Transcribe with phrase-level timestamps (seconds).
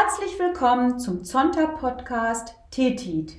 [0.00, 3.34] Herzlich willkommen zum Zonta-Podcast Tetit.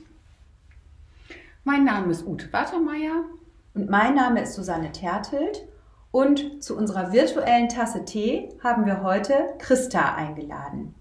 [1.63, 3.23] Mein Name ist Ute Wattermeier.
[3.75, 5.65] Und mein Name ist Susanne Tertelt.
[6.11, 10.95] Und zu unserer virtuellen Tasse Tee haben wir heute Christa eingeladen.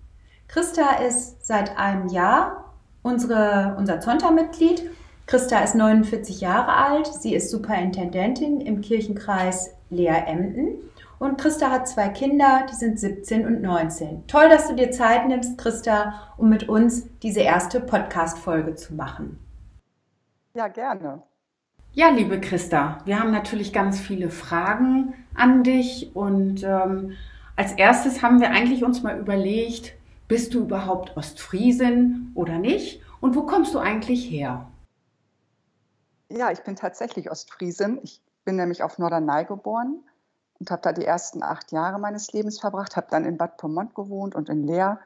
[0.46, 2.72] Christa ist seit einem Jahr
[3.02, 4.88] unsere, unser Zonta-Mitglied.
[5.26, 7.08] Christa ist 49 Jahre alt.
[7.08, 13.60] Sie ist Superintendentin im Kirchenkreis Lea-Emden und Christa hat zwei Kinder, die sind 17 und
[13.60, 14.26] 19.
[14.28, 19.38] Toll, dass du dir Zeit nimmst, Christa, um mit uns diese erste Podcast-Folge zu machen.
[20.54, 21.22] Ja, gerne.
[21.92, 27.12] Ja, liebe Christa, wir haben natürlich ganz viele Fragen an dich und ähm,
[27.56, 29.94] als erstes haben wir eigentlich uns mal überlegt,
[30.28, 33.02] bist du überhaupt Ostfriesin oder nicht?
[33.20, 34.70] Und wo kommst du eigentlich her?
[36.30, 37.98] Ja, ich bin tatsächlich Ostfriesin.
[38.02, 40.04] Ich bin nämlich auf Norderney geboren
[40.60, 43.94] und habe da die ersten acht Jahre meines Lebens verbracht, habe dann in Bad Pomont
[43.94, 45.00] gewohnt und in Leer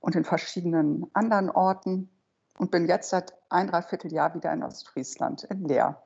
[0.00, 2.10] und in verschiedenen anderen Orten
[2.58, 6.00] und bin jetzt seit ein Dreivierteljahr wieder in Ostfriesland, in Leer.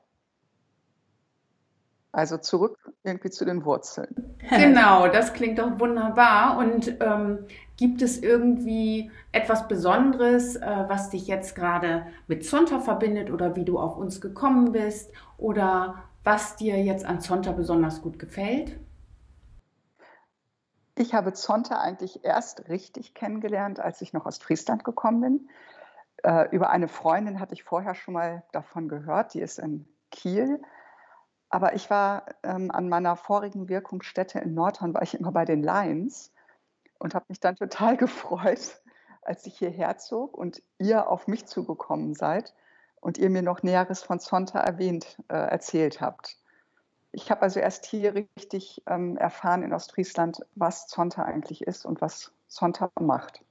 [2.11, 4.36] Also zurück irgendwie zu den Wurzeln.
[4.50, 6.56] Genau, das klingt doch wunderbar.
[6.56, 7.45] Und ähm,
[7.77, 13.64] gibt es irgendwie etwas Besonderes, äh, was dich jetzt gerade mit Zonta verbindet oder wie
[13.64, 15.12] du auf uns gekommen bist?
[15.36, 18.79] Oder was dir jetzt an Zonta besonders gut gefällt?
[20.95, 25.48] Ich habe Zonta eigentlich erst richtig kennengelernt, als ich noch aus Friesland gekommen bin.
[26.25, 30.61] Äh, über eine Freundin hatte ich vorher schon mal davon gehört, die ist in Kiel.
[31.48, 35.63] Aber ich war ähm, an meiner vorigen Wirkungsstätte in Nordhorn, war ich immer bei den
[35.63, 36.31] Lions
[36.98, 38.83] und habe mich dann total gefreut,
[39.23, 42.53] als ich hierher zog und ihr auf mich zugekommen seid
[43.01, 46.37] und ihr mir noch Näheres von Zonta erwähnt, äh, erzählt habt.
[47.13, 52.01] Ich habe also erst hier richtig ähm, erfahren in Ostfriesland, was Zonta eigentlich ist und
[52.01, 53.42] was Zonta macht.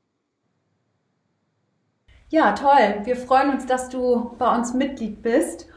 [2.29, 3.01] Ja, toll.
[3.03, 5.67] Wir freuen uns, dass du bei uns Mitglied bist.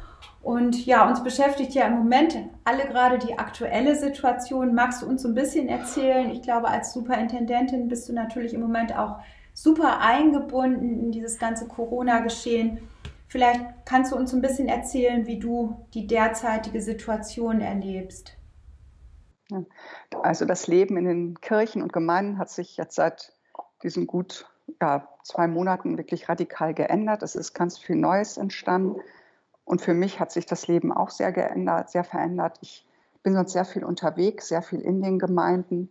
[0.43, 4.75] Und ja, uns beschäftigt ja im Moment alle gerade die aktuelle Situation.
[4.75, 6.31] Magst du uns so ein bisschen erzählen?
[6.31, 9.21] Ich glaube, als Superintendentin bist du natürlich im Moment auch
[9.53, 12.79] super eingebunden in dieses ganze Corona-Geschehen.
[13.31, 18.37] Vielleicht kannst du uns ein bisschen erzählen, wie du die derzeitige Situation erlebst.
[20.21, 23.33] Also das Leben in den Kirchen und Gemeinden hat sich jetzt seit
[23.85, 27.23] diesen gut ja, zwei Monaten wirklich radikal geändert.
[27.23, 29.01] Es ist ganz viel Neues entstanden.
[29.65, 32.59] Und für mich hat sich das Leben auch sehr geändert, sehr verändert.
[32.63, 32.85] Ich
[33.23, 35.89] bin sonst sehr viel unterwegs, sehr viel in den Gemeinden,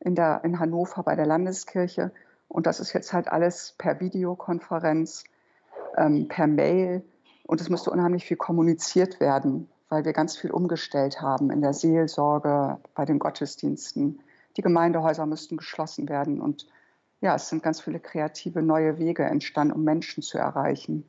[0.00, 2.10] in, der, in Hannover bei der Landeskirche.
[2.48, 5.22] Und das ist jetzt halt alles per Videokonferenz
[5.96, 7.02] ähm, per Mail
[7.46, 11.72] und es musste unheimlich viel kommuniziert werden, weil wir ganz viel umgestellt haben in der
[11.72, 14.22] Seelsorge, bei den Gottesdiensten.
[14.56, 16.66] Die Gemeindehäuser mussten geschlossen werden und
[17.20, 21.04] ja, es sind ganz viele kreative neue Wege entstanden, um Menschen zu erreichen.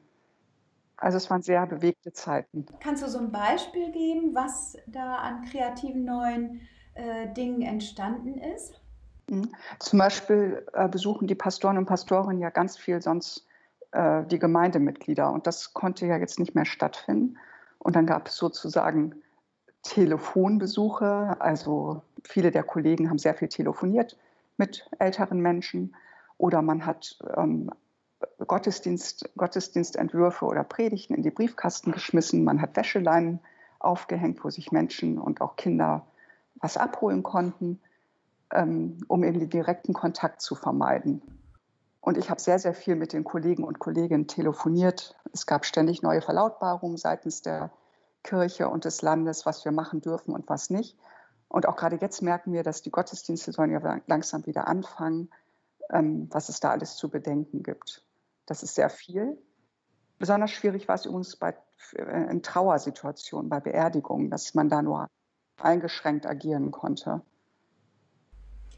[0.97, 2.65] Also es waren sehr bewegte Zeiten.
[2.79, 6.61] Kannst du so ein Beispiel geben, was da an kreativen neuen
[6.93, 8.79] äh, Dingen entstanden ist?
[9.27, 9.51] Mhm.
[9.79, 13.47] Zum Beispiel äh, besuchen die Pastoren und Pastorinnen ja ganz viel sonst
[13.91, 15.31] äh, die Gemeindemitglieder.
[15.31, 17.37] Und das konnte ja jetzt nicht mehr stattfinden.
[17.79, 19.15] Und dann gab es sozusagen
[19.83, 21.37] Telefonbesuche.
[21.39, 24.17] Also viele der Kollegen haben sehr viel telefoniert
[24.57, 25.95] mit älteren Menschen.
[26.37, 27.71] Oder man hat ähm,
[28.47, 32.43] Gottesdienst, Gottesdienstentwürfe oder Predigten in die Briefkasten geschmissen.
[32.43, 33.39] Man hat Wäscheleinen
[33.79, 36.05] aufgehängt, wo sich Menschen und auch Kinder
[36.55, 37.79] was abholen konnten,
[38.53, 41.21] ähm, um eben den direkten Kontakt zu vermeiden.
[42.01, 45.15] Und ich habe sehr, sehr viel mit den Kollegen und Kolleginnen telefoniert.
[45.33, 47.71] Es gab ständig neue Verlautbarungen seitens der
[48.23, 50.97] Kirche und des Landes, was wir machen dürfen und was nicht.
[51.47, 55.29] Und auch gerade jetzt merken wir, dass die Gottesdienste sollen ja langsam wieder anfangen,
[55.91, 58.03] ähm, was es da alles zu bedenken gibt.
[58.47, 59.37] Das ist sehr viel.
[60.17, 61.55] Besonders schwierig war es übrigens bei,
[61.93, 65.07] äh, in Trauersituationen, bei Beerdigungen, dass man da nur
[65.57, 67.21] eingeschränkt agieren konnte.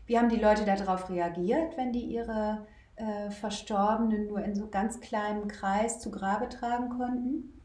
[0.05, 4.99] Wie haben die Leute darauf reagiert, wenn die ihre äh, Verstorbenen nur in so ganz
[4.99, 7.61] kleinem Kreis zu Grabe tragen konnten?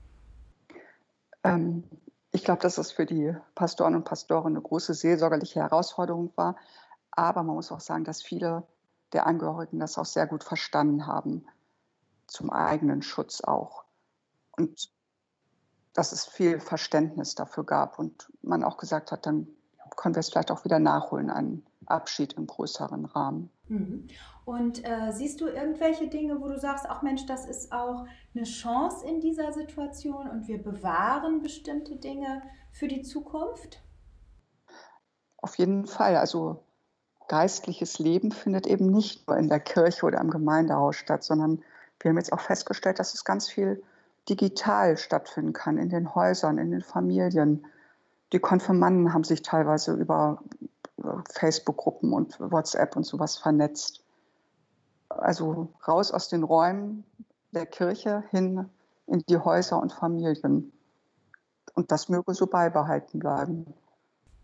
[1.44, 1.84] Ähm,
[2.30, 6.56] ich glaube, dass es für die Pastoren und Pastoren eine große seelsorgerliche Herausforderung war.
[7.10, 8.64] Aber man muss auch sagen, dass viele
[9.12, 11.46] der Angehörigen das auch sehr gut verstanden haben,
[12.26, 13.84] zum eigenen Schutz auch.
[14.56, 14.90] Und
[15.94, 19.48] dass es viel Verständnis dafür gab und man auch gesagt hat, dann
[19.96, 23.50] können wir es vielleicht auch wieder nachholen, einen Abschied im größeren Rahmen.
[23.68, 24.08] Mhm.
[24.44, 28.44] Und äh, siehst du irgendwelche Dinge, wo du sagst, ach Mensch, das ist auch eine
[28.44, 32.42] Chance in dieser Situation und wir bewahren bestimmte Dinge
[32.72, 33.82] für die Zukunft?
[35.36, 36.16] Auf jeden Fall.
[36.16, 36.62] Also
[37.28, 41.62] geistliches Leben findet eben nicht nur in der Kirche oder im Gemeindehaus statt, sondern
[42.00, 43.82] wir haben jetzt auch festgestellt, dass es ganz viel
[44.28, 47.66] digital stattfinden kann, in den Häusern, in den Familien.
[48.32, 50.42] Die Konfirmanden haben sich teilweise über
[51.32, 54.04] Facebook-Gruppen und WhatsApp und sowas vernetzt.
[55.08, 57.04] Also raus aus den Räumen
[57.52, 58.68] der Kirche hin
[59.06, 60.72] in die Häuser und Familien.
[61.74, 63.72] Und das möge so beibehalten bleiben.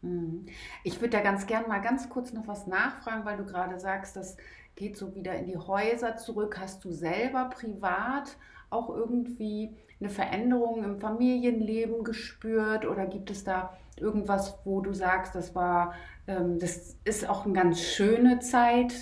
[0.01, 0.47] Hm.
[0.85, 4.17] Ich würde da ganz gern mal ganz kurz noch was nachfragen, weil du gerade sagst,
[4.17, 4.37] das
[4.77, 6.59] geht so wieder in die Häuser zurück.
[6.61, 8.37] Hast du selber privat
[8.71, 15.35] auch irgendwie eine Veränderung im Familienleben gespürt oder gibt es da irgendwas, wo du sagst,
[15.35, 15.94] das war,
[16.26, 18.94] ähm, das ist auch eine ganz schöne Zeit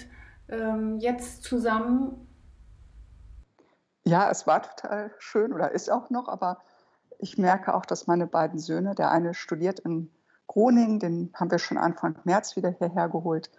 [0.48, 2.28] ähm, jetzt zusammen?
[4.04, 6.58] Ja, es war total schön oder ist auch noch, aber
[7.18, 10.10] ich merke auch, dass meine beiden Söhne, der eine studiert in
[10.48, 13.50] Groningen, den haben wir schon Anfang März wieder hierher geholt.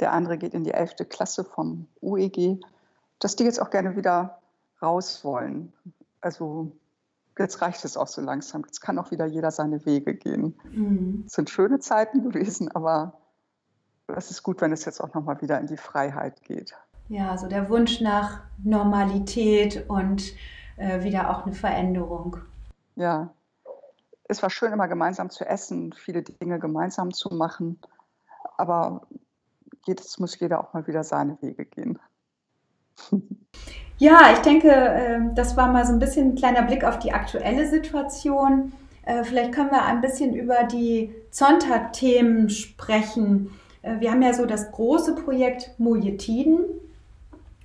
[0.00, 1.08] Der andere geht in die 11.
[1.08, 2.60] Klasse vom UEG,
[3.18, 4.38] dass die jetzt auch gerne wieder
[4.82, 5.72] raus wollen.
[6.20, 6.72] Also
[7.38, 8.62] jetzt reicht es auch so langsam.
[8.64, 10.58] Jetzt kann auch wieder jeder seine Wege gehen.
[10.72, 11.24] Mhm.
[11.26, 13.20] Es sind schöne Zeiten gewesen, aber
[14.08, 16.74] es ist gut, wenn es jetzt auch nochmal wieder in die Freiheit geht.
[17.08, 20.32] Ja, so der Wunsch nach Normalität und
[20.76, 22.38] äh, wieder auch eine Veränderung.
[22.96, 23.32] Ja,
[24.28, 27.78] es war schön, immer gemeinsam zu essen, viele Dinge gemeinsam zu machen.
[28.56, 29.06] Aber
[29.86, 31.98] jetzt muss jeder auch mal wieder seine Wege gehen.
[33.98, 37.12] Ja, ich denke, ähm, das war mal so ein bisschen ein kleiner Blick auf die
[37.12, 38.72] aktuelle Situation.
[39.06, 43.50] Äh, vielleicht können wir ein bisschen über die Zonta-Themen sprechen.
[43.80, 46.64] Äh, wir haben ja so das große Projekt Mojetiden.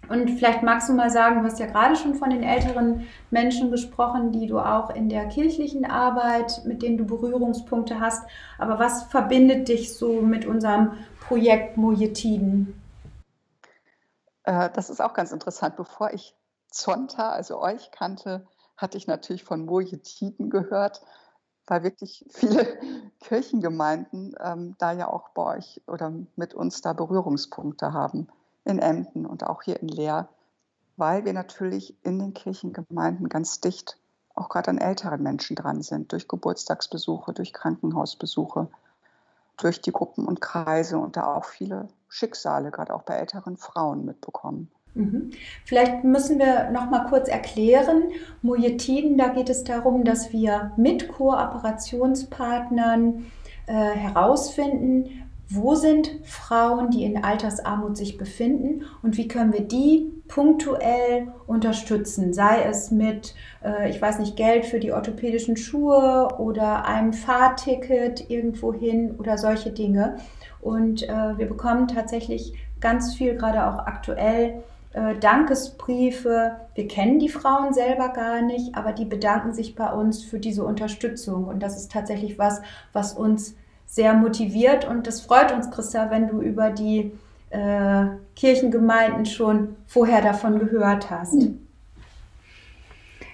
[0.08, 3.72] Und vielleicht magst du mal sagen, du hast ja gerade schon von den älteren Menschen
[3.72, 8.24] gesprochen, die du auch in der kirchlichen Arbeit, mit denen du Berührungspunkte hast.
[8.58, 12.81] Aber was verbindet dich so mit unserem Projekt Mojetiden?
[14.44, 15.76] Äh, das ist auch ganz interessant.
[15.76, 16.36] Bevor ich
[16.70, 18.48] Zonta, also euch kannte,
[18.78, 21.02] hatte ich natürlich von Mojetiden gehört,
[21.68, 22.80] weil wirklich viele
[23.20, 28.28] Kirchengemeinden ähm, da ja auch bei euch oder mit uns da Berührungspunkte haben.
[28.64, 30.30] In Emden und auch hier in Leer,
[30.96, 33.98] weil wir natürlich in den Kirchengemeinden ganz dicht
[34.36, 38.70] auch gerade an älteren Menschen dran sind, durch Geburtstagsbesuche, durch Krankenhausbesuche,
[39.64, 44.06] durch die Gruppen und Kreise und da auch viele Schicksale, gerade auch bei älteren Frauen
[44.06, 44.70] mitbekommen.
[44.94, 45.32] Mhm.
[45.66, 48.10] Vielleicht müssen wir noch mal kurz erklären,
[48.42, 53.32] Mojetiden, da geht es darum, dass wir mit Kooperationspartnern
[53.68, 60.12] äh, herausfinden, wo sind Frauen, die in Altersarmut sich befinden und wie können wir die
[60.28, 66.86] punktuell unterstützen, sei es mit, äh, ich weiß nicht, Geld für die orthopädischen Schuhe oder
[66.86, 70.18] einem Fahrticket irgendwo hin oder solche Dinge.
[70.62, 74.64] Und äh, wir bekommen tatsächlich ganz viel, gerade auch aktuell,
[74.94, 76.58] äh, Dankesbriefe.
[76.76, 80.64] Wir kennen die Frauen selber gar nicht, aber die bedanken sich bei uns für diese
[80.64, 81.46] Unterstützung.
[81.46, 82.62] Und das ist tatsächlich was,
[82.94, 83.56] was uns
[83.92, 84.88] sehr motiviert.
[84.88, 87.12] Und das freut uns, Christa, wenn du über die
[87.50, 88.06] äh,
[88.38, 91.34] Kirchengemeinden schon vorher davon gehört hast.
[91.34, 91.68] Mhm.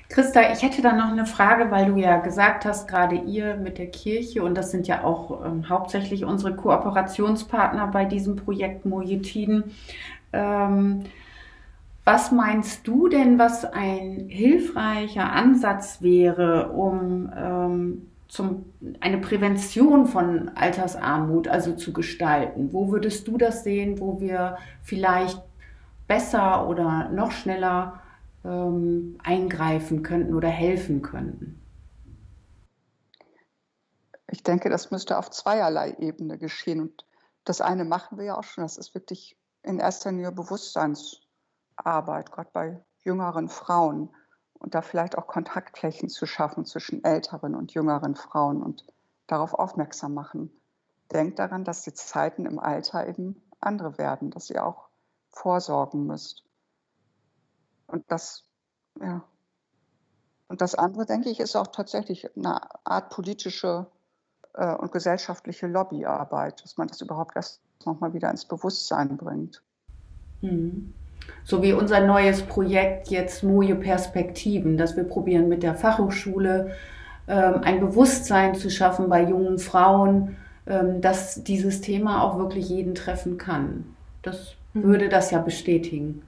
[0.09, 3.77] Christa, ich hätte da noch eine Frage, weil du ja gesagt hast, gerade ihr mit
[3.77, 9.75] der Kirche, und das sind ja auch ähm, hauptsächlich unsere Kooperationspartner bei diesem Projekt Mojetiden.
[10.33, 11.03] Ähm,
[12.03, 20.49] was meinst du denn, was ein hilfreicher Ansatz wäre, um ähm, zum, eine Prävention von
[20.49, 22.73] Altersarmut also zu gestalten?
[22.73, 25.41] Wo würdest du das sehen, wo wir vielleicht
[26.07, 28.01] besser oder noch schneller
[28.43, 31.61] ähm, eingreifen könnten oder helfen könnten?
[34.29, 36.81] Ich denke, das müsste auf zweierlei Ebene geschehen.
[36.81, 37.05] Und
[37.45, 38.63] das eine machen wir ja auch schon.
[38.63, 44.09] Das ist wirklich in erster Linie Bewusstseinsarbeit, gerade bei jüngeren Frauen.
[44.59, 48.85] Und da vielleicht auch Kontaktflächen zu schaffen zwischen älteren und jüngeren Frauen und
[49.27, 50.51] darauf aufmerksam machen.
[51.11, 54.89] Denkt daran, dass die Zeiten im Alter eben andere werden, dass ihr auch
[55.29, 56.43] vorsorgen müsst.
[57.87, 58.43] Und das,
[58.99, 59.23] ja.
[60.47, 63.87] Und das andere, denke ich, ist auch tatsächlich eine Art politische
[64.53, 69.61] äh, und gesellschaftliche Lobbyarbeit, dass man das überhaupt erst nochmal wieder ins Bewusstsein bringt.
[70.41, 70.93] Mhm.
[71.43, 76.71] So wie unser neues Projekt jetzt Moje Perspektiven, dass wir probieren mit der Fachhochschule
[77.27, 82.95] ähm, ein Bewusstsein zu schaffen bei jungen Frauen, ähm, dass dieses Thema auch wirklich jeden
[82.95, 83.85] treffen kann.
[84.21, 84.83] Das mhm.
[84.83, 86.21] würde das ja bestätigen.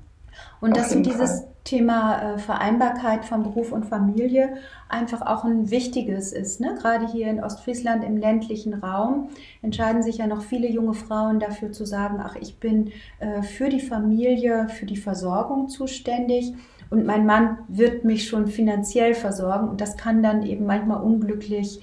[0.62, 1.50] Und dass du dieses Fall.
[1.64, 4.56] Thema äh, Vereinbarkeit von Beruf und Familie
[4.88, 6.60] einfach auch ein wichtiges ist.
[6.60, 6.76] Ne?
[6.82, 9.30] Gerade hier in Ostfriesland im ländlichen Raum
[9.62, 13.70] entscheiden sich ja noch viele junge Frauen dafür zu sagen, ach, ich bin äh, für
[13.70, 16.54] die Familie, für die Versorgung zuständig
[16.90, 21.82] und mein Mann wird mich schon finanziell versorgen und das kann dann eben manchmal unglücklich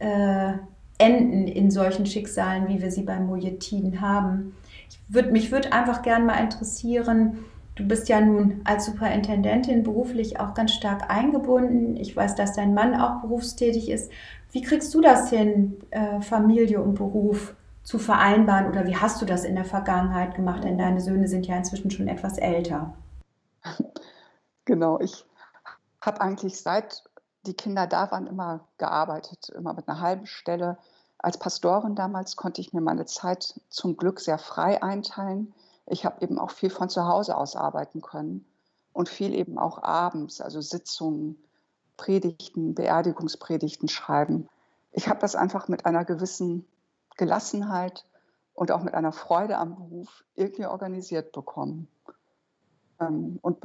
[0.00, 0.54] äh,
[0.98, 4.56] enden in solchen Schicksalen, wie wir sie beim Mojetiden haben.
[4.88, 7.38] Ich würd, mich würde einfach gern mal interessieren,
[7.80, 11.96] du bist ja nun als Superintendentin beruflich auch ganz stark eingebunden.
[11.96, 14.12] Ich weiß, dass dein Mann auch berufstätig ist.
[14.52, 19.26] Wie kriegst du das hin, äh, Familie und Beruf zu vereinbaren oder wie hast du
[19.26, 20.64] das in der Vergangenheit gemacht?
[20.64, 22.94] Denn deine Söhne sind ja inzwischen schon etwas älter.
[24.66, 25.24] Genau, ich
[26.00, 27.02] habe eigentlich seit
[27.46, 30.78] die Kinder da waren immer gearbeitet, immer mit einer halben Stelle.
[31.18, 35.54] Als Pastorin damals konnte ich mir meine Zeit zum Glück sehr frei einteilen.
[35.90, 38.46] Ich habe eben auch viel von zu Hause aus arbeiten können
[38.92, 41.42] und viel eben auch abends, also Sitzungen,
[41.96, 44.48] Predigten, Beerdigungspredigten schreiben.
[44.92, 46.66] Ich habe das einfach mit einer gewissen
[47.16, 48.06] Gelassenheit
[48.54, 51.88] und auch mit einer Freude am Beruf irgendwie organisiert bekommen.
[53.00, 53.58] Ähm, und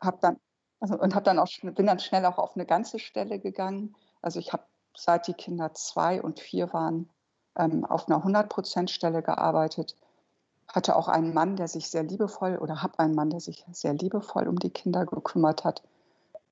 [0.00, 0.36] habe dann
[0.80, 3.94] also, und habe dann auch bin dann schnell auch auf eine ganze Stelle gegangen.
[4.20, 4.64] Also ich habe
[4.96, 7.08] seit die Kinder zwei und vier waren
[7.56, 9.96] ähm, auf einer 100% Stelle gearbeitet.
[10.68, 13.94] Hatte auch einen Mann, der sich sehr liebevoll oder habe einen Mann, der sich sehr
[13.94, 15.82] liebevoll um die Kinder gekümmert hat,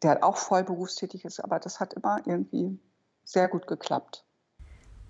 [0.02, 1.42] der auch voll berufstätig ist.
[1.42, 2.78] Aber das hat immer irgendwie
[3.24, 4.24] sehr gut geklappt.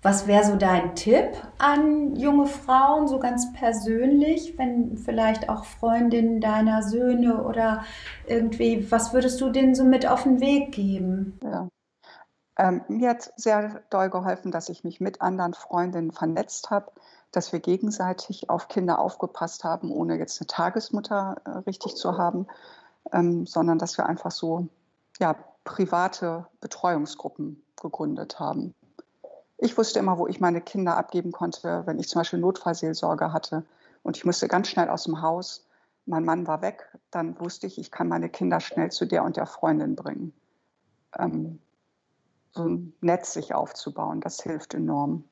[0.03, 6.41] Was wäre so dein Tipp an junge Frauen, so ganz persönlich, wenn vielleicht auch Freundinnen
[6.41, 7.83] deiner Söhne oder
[8.25, 11.39] irgendwie, was würdest du denen so mit auf den Weg geben?
[11.43, 11.67] Ja.
[12.57, 16.91] Ähm, mir hat sehr doll geholfen, dass ich mich mit anderen Freundinnen vernetzt habe,
[17.31, 22.47] dass wir gegenseitig auf Kinder aufgepasst haben, ohne jetzt eine Tagesmutter äh, richtig zu haben,
[23.13, 24.67] ähm, sondern dass wir einfach so
[25.19, 28.73] ja, private Betreuungsgruppen gegründet haben.
[29.57, 33.63] Ich wusste immer, wo ich meine Kinder abgeben konnte, wenn ich zum Beispiel Notfallseelsorge hatte
[34.03, 35.67] und ich musste ganz schnell aus dem Haus.
[36.05, 39.37] Mein Mann war weg, dann wusste ich, ich kann meine Kinder schnell zu der und
[39.37, 40.33] der Freundin bringen.
[41.17, 41.59] Ähm,
[42.53, 45.23] so ein Netz sich aufzubauen, das hilft enorm.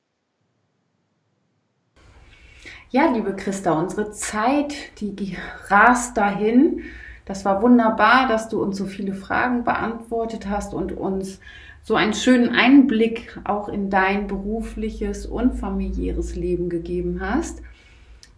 [2.92, 5.36] Ja, liebe Christa, unsere Zeit, die
[5.68, 6.82] rast dahin.
[7.24, 11.38] Das war wunderbar, dass du uns so viele Fragen beantwortet hast und uns
[11.84, 17.62] so einen schönen Einblick auch in dein berufliches und familiäres Leben gegeben hast.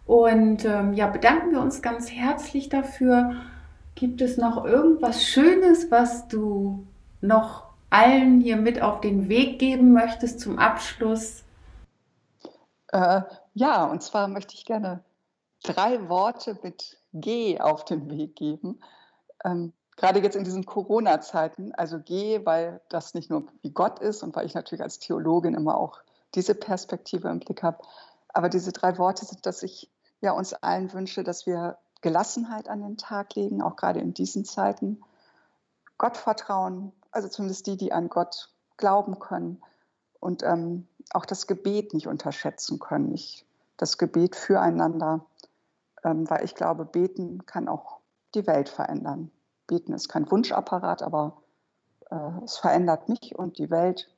[0.05, 3.31] Und ähm, ja, bedanken wir uns ganz herzlich dafür.
[3.95, 6.85] Gibt es noch irgendwas Schönes, was du
[7.21, 11.43] noch allen hier mit auf den Weg geben möchtest zum Abschluss?
[12.91, 13.21] Äh,
[13.53, 15.03] ja, und zwar möchte ich gerne
[15.63, 18.81] drei Worte mit G auf den Weg geben.
[19.45, 24.23] Ähm, gerade jetzt in diesen Corona-Zeiten, also gehe, weil das nicht nur wie Gott ist
[24.23, 25.99] und weil ich natürlich als Theologin immer auch
[26.35, 27.79] diese Perspektive im Blick habe,
[28.29, 29.89] aber diese drei Worte sind, dass ich
[30.21, 34.45] ja uns allen wünsche, dass wir Gelassenheit an den Tag legen, auch gerade in diesen
[34.45, 35.01] Zeiten.
[35.97, 39.61] Gott vertrauen, also zumindest die, die an Gott glauben können
[40.19, 43.13] und ähm, auch das Gebet nicht unterschätzen können.
[43.13, 43.45] Ich,
[43.77, 45.25] das Gebet füreinander,
[46.03, 47.99] ähm, weil ich glaube, beten kann auch
[48.35, 49.31] die Welt verändern.
[49.67, 51.41] Beten ist kein Wunschapparat, aber
[52.09, 54.09] äh, es verändert mich und die Welt.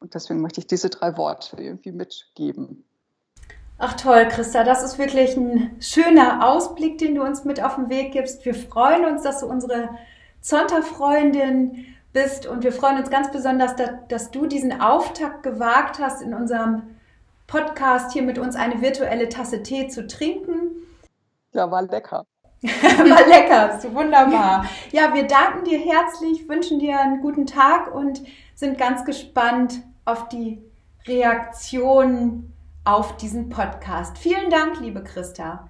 [0.00, 2.84] Und deswegen möchte ich diese drei Worte irgendwie mitgeben.
[3.78, 7.88] Ach toll, Christa, das ist wirklich ein schöner Ausblick, den du uns mit auf den
[7.88, 8.44] Weg gibst.
[8.44, 9.90] Wir freuen uns, dass du unsere
[10.40, 11.86] Zonta-Freundin
[12.22, 16.34] bist und wir freuen uns ganz besonders, dass, dass du diesen Auftakt gewagt hast, in
[16.34, 16.82] unserem
[17.46, 20.72] Podcast hier mit uns eine virtuelle Tasse Tee zu trinken.
[21.52, 22.26] Ja, war lecker.
[22.62, 24.64] War lecker, so wunderbar.
[24.90, 28.20] Ja, wir danken dir herzlich, wünschen dir einen guten Tag und
[28.56, 30.60] sind ganz gespannt auf die
[31.06, 32.52] Reaktionen
[32.84, 34.18] auf diesen Podcast.
[34.18, 35.68] Vielen Dank, liebe Christa.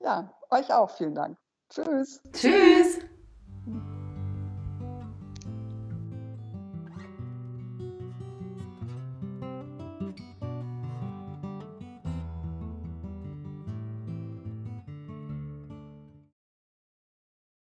[0.00, 1.36] Ja, euch auch vielen Dank.
[1.70, 2.20] Tschüss.
[2.32, 2.98] Tschüss.